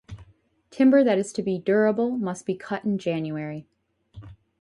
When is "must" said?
2.17-2.47